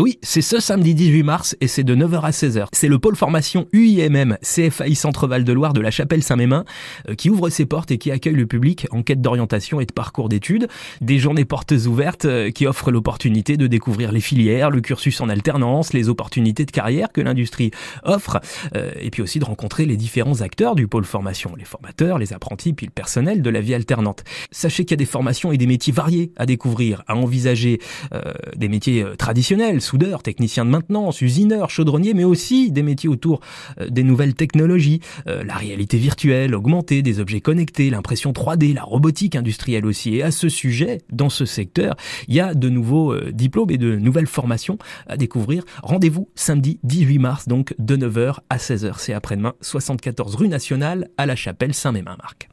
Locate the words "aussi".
19.20-19.40, 32.24-32.70, 39.86-40.16